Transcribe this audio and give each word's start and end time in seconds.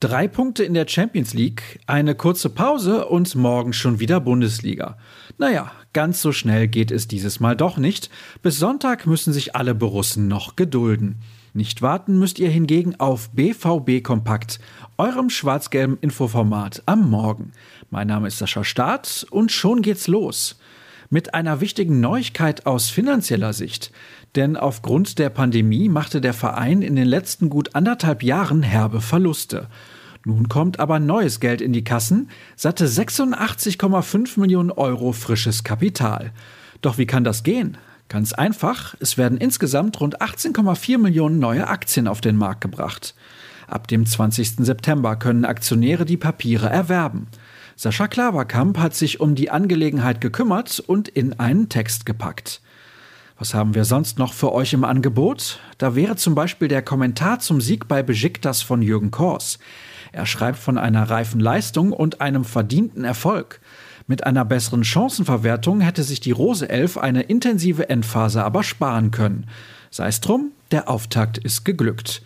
Drei 0.00 0.28
Punkte 0.28 0.64
in 0.64 0.72
der 0.72 0.88
Champions 0.88 1.34
League, 1.34 1.78
eine 1.86 2.14
kurze 2.14 2.48
Pause 2.48 3.04
und 3.04 3.34
morgen 3.34 3.74
schon 3.74 4.00
wieder 4.00 4.18
Bundesliga. 4.18 4.96
Naja, 5.36 5.72
ganz 5.92 6.22
so 6.22 6.32
schnell 6.32 6.68
geht 6.68 6.90
es 6.90 7.06
dieses 7.06 7.38
Mal 7.38 7.54
doch 7.54 7.76
nicht. 7.76 8.08
Bis 8.42 8.58
Sonntag 8.58 9.06
müssen 9.06 9.34
sich 9.34 9.54
alle 9.56 9.74
Borussen 9.74 10.26
noch 10.26 10.56
gedulden. 10.56 11.16
Nicht 11.52 11.82
warten 11.82 12.18
müsst 12.18 12.38
ihr 12.38 12.48
hingegen 12.48 12.98
auf 12.98 13.28
BVB 13.32 14.02
Kompakt, 14.02 14.58
eurem 14.96 15.28
schwarz-gelben 15.28 15.98
Infoformat 16.00 16.82
am 16.86 17.10
Morgen. 17.10 17.52
Mein 17.90 18.06
Name 18.06 18.28
ist 18.28 18.38
Sascha 18.38 18.64
Staat 18.64 19.26
und 19.30 19.52
schon 19.52 19.82
geht's 19.82 20.08
los. 20.08 20.58
Mit 21.10 21.34
einer 21.34 21.60
wichtigen 21.60 22.00
Neuigkeit 22.00 22.64
aus 22.64 22.88
finanzieller 22.88 23.52
Sicht. 23.52 23.92
Denn 24.36 24.56
aufgrund 24.56 25.18
der 25.18 25.28
Pandemie 25.28 25.88
machte 25.88 26.20
der 26.20 26.34
Verein 26.34 26.82
in 26.82 26.94
den 26.94 27.06
letzten 27.06 27.50
gut 27.50 27.74
anderthalb 27.74 28.22
Jahren 28.22 28.62
herbe 28.62 29.00
Verluste. 29.00 29.66
Nun 30.24 30.48
kommt 30.48 30.78
aber 30.80 30.98
neues 30.98 31.40
Geld 31.40 31.60
in 31.60 31.72
die 31.72 31.84
Kassen, 31.84 32.28
satte 32.54 32.86
86,5 32.86 34.38
Millionen 34.38 34.70
Euro 34.70 35.12
frisches 35.12 35.64
Kapital. 35.64 36.32
Doch 36.82 36.98
wie 36.98 37.06
kann 37.06 37.24
das 37.24 37.42
gehen? 37.42 37.78
Ganz 38.08 38.32
einfach, 38.32 38.96
es 39.00 39.16
werden 39.16 39.38
insgesamt 39.38 40.00
rund 40.00 40.20
18,4 40.20 40.98
Millionen 40.98 41.38
neue 41.38 41.68
Aktien 41.68 42.08
auf 42.08 42.20
den 42.20 42.36
Markt 42.36 42.60
gebracht. 42.60 43.14
Ab 43.66 43.86
dem 43.86 44.04
20. 44.04 44.56
September 44.58 45.16
können 45.16 45.44
Aktionäre 45.44 46.04
die 46.04 46.16
Papiere 46.16 46.68
erwerben. 46.68 47.28
Sascha 47.76 48.08
Klaverkamp 48.08 48.78
hat 48.78 48.94
sich 48.94 49.20
um 49.20 49.34
die 49.34 49.50
Angelegenheit 49.50 50.20
gekümmert 50.20 50.80
und 50.80 51.08
in 51.08 51.38
einen 51.38 51.68
Text 51.68 52.04
gepackt. 52.04 52.60
Was 53.40 53.54
haben 53.54 53.74
wir 53.74 53.86
sonst 53.86 54.18
noch 54.18 54.34
für 54.34 54.52
euch 54.52 54.74
im 54.74 54.84
Angebot? 54.84 55.60
Da 55.78 55.94
wäre 55.94 56.14
zum 56.14 56.34
Beispiel 56.34 56.68
der 56.68 56.82
Kommentar 56.82 57.38
zum 57.38 57.62
Sieg 57.62 57.88
bei 57.88 58.02
Besiktas 58.02 58.60
von 58.60 58.82
Jürgen 58.82 59.10
Kors. 59.10 59.58
Er 60.12 60.26
schreibt 60.26 60.58
von 60.58 60.76
einer 60.76 61.08
reifen 61.08 61.40
Leistung 61.40 61.94
und 61.94 62.20
einem 62.20 62.44
verdienten 62.44 63.02
Erfolg. 63.02 63.62
Mit 64.06 64.26
einer 64.26 64.44
besseren 64.44 64.84
Chancenverwertung 64.84 65.80
hätte 65.80 66.02
sich 66.02 66.20
die 66.20 66.32
Rose 66.32 66.68
Elf 66.68 66.98
eine 66.98 67.22
intensive 67.22 67.88
Endphase 67.88 68.44
aber 68.44 68.62
sparen 68.62 69.10
können. 69.10 69.46
Sei 69.90 70.08
es 70.08 70.20
drum, 70.20 70.52
der 70.70 70.90
Auftakt 70.90 71.38
ist 71.38 71.64
geglückt. 71.64 72.20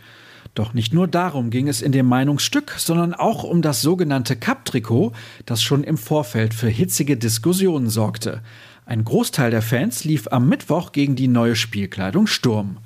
Doch 0.55 0.75
nicht 0.75 0.93
nur 0.93 1.07
darum 1.07 1.51
ging 1.51 1.69
es 1.69 1.81
in 1.81 1.93
dem 1.93 2.07
Meinungsstück, 2.07 2.75
sondern 2.77 3.15
auch 3.15 3.45
um 3.45 3.63
das 3.63 3.83
sogenannte 3.83 4.35
Cup-Trikot, 4.35 5.13
das 5.47 5.63
schon 5.63 5.85
im 5.85 5.97
Vorfeld 5.97 6.55
für 6.55 6.69
hitzige 6.69 7.17
Diskussionen 7.17 7.89
sorgte. 7.89 8.41
Ein 8.87 9.03
Großteil 9.03 9.51
der 9.51 9.63
Fans 9.63 10.05
lief 10.05 10.29
am 10.31 10.47
Mittwoch 10.47 10.93
gegen 10.93 11.17
die 11.17 11.29
neue 11.29 11.57
Spielkleidung 11.57 12.27
Sturm. 12.27 12.79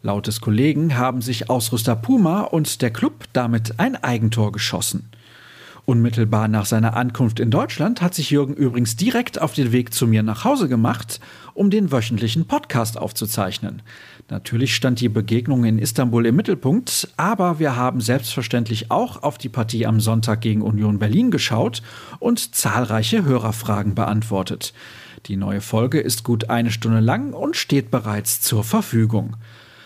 Laut 0.00 0.26
des 0.26 0.40
Kollegen 0.40 0.96
haben 0.96 1.20
sich 1.20 1.50
Ausrüster 1.50 1.94
Puma 1.94 2.40
und 2.40 2.80
der 2.80 2.90
Club 2.90 3.24
damit 3.34 3.78
ein 3.78 4.02
Eigentor 4.02 4.50
geschossen. 4.52 5.10
Unmittelbar 5.84 6.48
nach 6.48 6.64
seiner 6.64 6.96
Ankunft 6.96 7.38
in 7.38 7.50
Deutschland 7.50 8.00
hat 8.00 8.14
sich 8.14 8.30
Jürgen 8.30 8.54
übrigens 8.54 8.96
direkt 8.96 9.42
auf 9.42 9.52
den 9.52 9.72
Weg 9.72 9.92
zu 9.92 10.06
mir 10.06 10.22
nach 10.22 10.44
Hause 10.44 10.68
gemacht, 10.68 11.20
um 11.52 11.68
den 11.68 11.92
wöchentlichen 11.92 12.46
Podcast 12.46 12.96
aufzuzeichnen. 12.96 13.82
Natürlich 14.30 14.74
stand 14.74 15.00
die 15.00 15.10
Begegnung 15.10 15.64
in 15.64 15.78
Istanbul 15.78 16.24
im 16.24 16.36
Mittelpunkt, 16.36 17.08
aber 17.18 17.58
wir 17.58 17.76
haben 17.76 18.00
selbstverständlich 18.00 18.90
auch 18.90 19.22
auf 19.22 19.36
die 19.36 19.50
Partie 19.50 19.84
am 19.84 20.00
Sonntag 20.00 20.40
gegen 20.40 20.62
Union 20.62 20.98
Berlin 20.98 21.30
geschaut 21.30 21.82
und 22.20 22.54
zahlreiche 22.54 23.24
Hörerfragen 23.24 23.94
beantwortet. 23.94 24.72
Die 25.26 25.36
neue 25.36 25.60
Folge 25.60 26.00
ist 26.00 26.24
gut 26.24 26.50
eine 26.50 26.72
Stunde 26.72 26.98
lang 26.98 27.32
und 27.32 27.54
steht 27.56 27.92
bereits 27.92 28.40
zur 28.40 28.64
Verfügung. 28.64 29.36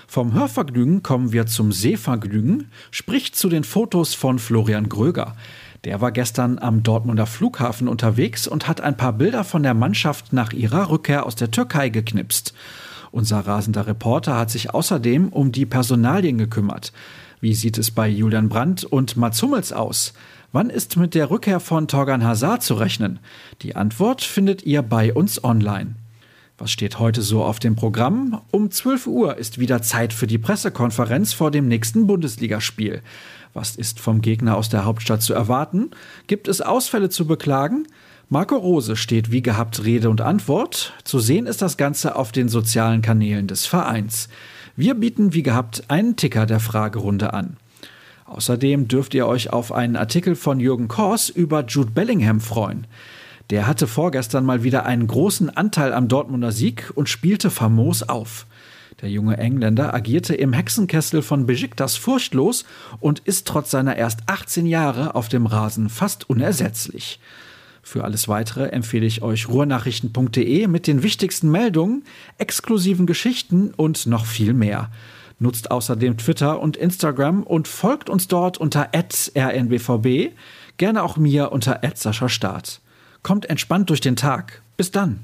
Vom 0.07 0.33
Hörvergnügen 0.33 1.03
kommen 1.03 1.33
wir 1.33 1.47
zum 1.47 1.73
Sehvergnügen, 1.73 2.71
sprich 2.91 3.35
zu 3.35 3.51
den 3.51 3.65
Fotos 3.65 4.15
von 4.15 4.39
Florian 4.39 4.89
Gröger. 4.89 5.37
Der 5.85 6.01
war 6.01 6.11
gestern 6.11 6.59
am 6.59 6.83
Dortmunder 6.83 7.27
Flughafen 7.27 7.87
unterwegs 7.87 8.49
und 8.49 8.67
hat 8.67 8.81
ein 8.81 8.97
paar 8.97 9.13
Bilder 9.13 9.45
von 9.45 9.63
der 9.63 9.75
Mannschaft 9.75 10.33
nach 10.33 10.53
ihrer 10.53 10.89
Rückkehr 10.89 11.27
aus 11.27 11.37
der 11.37 11.51
Türkei 11.51 11.91
geknipst. 11.91 12.55
Unser 13.11 13.41
rasender 13.41 13.87
Reporter 13.87 14.37
hat 14.37 14.51
sich 14.51 14.75
außerdem 14.75 15.29
um 15.29 15.53
die 15.53 15.67
Personalien 15.67 16.39
gekümmert. 16.39 16.93
Wie 17.41 17.55
sieht 17.55 17.79
es 17.79 17.91
bei 17.91 18.09
Julian 18.09 18.49
Brandt 18.49 18.85
und 18.85 19.17
Mats 19.17 19.43
Hummels 19.43 19.73
aus? 19.73 20.15
Wann 20.53 20.71
ist 20.71 20.97
mit 20.97 21.15
der 21.15 21.31
Rückkehr 21.31 21.61
von 21.61 21.87
Torgan 21.87 22.25
Hazard 22.25 22.63
zu 22.63 22.75
rechnen? 22.75 23.19
Die 23.63 23.77
Antwort 23.77 24.23
findet 24.23 24.65
ihr 24.65 24.83
bei 24.83 25.13
uns 25.13 25.45
online. 25.45 25.97
Was 26.59 26.71
steht 26.71 26.99
heute 26.99 27.21
so 27.21 27.45
auf 27.45 27.59
dem 27.59 27.77
Programm? 27.77 28.41
Um 28.51 28.71
12 28.71 29.07
Uhr 29.07 29.37
ist 29.37 29.59
wieder 29.59 29.83
Zeit 29.83 30.15
für 30.15 30.27
die 30.27 30.39
Pressekonferenz 30.39 31.35
vor 31.35 31.51
dem 31.51 31.69
nächsten 31.69 32.07
Bundesligaspiel. 32.07 33.03
Was 33.53 33.77
ist 33.77 34.01
vom 34.01 34.23
Gegner 34.23 34.57
aus 34.57 34.71
der 34.71 34.87
Hauptstadt 34.87 35.21
zu 35.21 35.35
erwarten? 35.35 35.91
Gibt 36.27 36.49
es 36.49 36.63
Ausfälle 36.63 37.11
zu 37.11 37.27
beklagen? 37.27 37.87
Marco 38.29 38.57
Rose 38.57 38.97
steht 38.97 39.31
wie 39.31 39.41
gehabt 39.41 39.85
Rede 39.85 40.11
und 40.11 40.21
Antwort. 40.21 40.95
Zu 41.05 41.21
sehen 41.21 41.47
ist 41.47 41.63
das 41.63 41.77
Ganze 41.77 42.17
auf 42.17 42.33
den 42.33 42.49
sozialen 42.49 43.01
Kanälen 43.01 43.47
des 43.47 43.67
Vereins. 43.67 44.29
Wir 44.75 44.95
bieten 44.95 45.33
wie 45.33 45.45
gehabt 45.45 45.85
einen 45.87 46.17
Ticker 46.17 46.45
der 46.45 46.59
Fragerunde 46.59 47.33
an. 47.35 47.57
Außerdem 48.25 48.89
dürft 48.89 49.15
ihr 49.15 49.29
euch 49.29 49.53
auf 49.53 49.71
einen 49.71 49.95
Artikel 49.95 50.35
von 50.35 50.59
Jürgen 50.59 50.89
Kors 50.89 51.29
über 51.29 51.65
Jude 51.67 51.93
Bellingham 51.93 52.41
freuen. 52.41 52.89
Der 53.51 53.69
hatte 53.69 53.87
vorgestern 53.87 54.45
mal 54.45 54.65
wieder 54.65 54.85
einen 54.87 55.07
großen 55.07 55.57
Anteil 55.57 55.95
am 55.95 56.09
Dortmunder 56.09 56.51
Sieg 56.51 56.91
und 56.97 57.09
spielte 57.09 57.49
famos 57.49 58.03
auf. 58.03 58.47
Der 59.03 59.09
junge 59.09 59.37
Engländer 59.37 59.95
agierte 59.95 60.35
im 60.35 60.53
Hexenkessel 60.53 61.23
von 61.23 61.47
Besiktas 61.47 61.95
furchtlos 61.95 62.65
und 62.99 63.21
ist 63.21 63.47
trotz 63.47 63.71
seiner 63.71 63.95
erst 63.95 64.23
18 64.27 64.67
Jahre 64.67 65.15
auf 65.15 65.29
dem 65.29 65.47
Rasen 65.47 65.89
fast 65.91 66.29
unersetzlich. 66.29 67.21
Für 67.87 68.03
alles 68.03 68.27
weitere 68.27 68.71
empfehle 68.71 69.07
ich 69.07 69.23
euch 69.23 69.49
ruhrnachrichten.de 69.49 70.67
mit 70.67 70.89
den 70.89 71.05
wichtigsten 71.05 71.53
Meldungen, 71.53 72.03
exklusiven 72.37 73.07
Geschichten 73.07 73.73
und 73.77 74.07
noch 74.09 74.27
viel 74.27 74.55
mehr. 74.55 74.91
Nutzt 75.39 75.71
außerdem 75.71 76.17
Twitter 76.17 76.59
und 76.61 76.77
Instagram 76.77 77.45
und 77.45 77.69
folgt 77.69 78.11
uns 78.11 78.27
dort 78.27 78.59
unter 78.59 78.89
rnbvb, 78.93 80.33
gerne 80.79 81.05
auch 81.05 81.17
mir 81.17 81.53
unter 81.53 81.81
Start. 82.29 82.81
Kommt 83.23 83.49
entspannt 83.49 83.89
durch 83.89 84.01
den 84.01 84.17
Tag. 84.17 84.63
Bis 84.77 84.91
dann. 84.91 85.21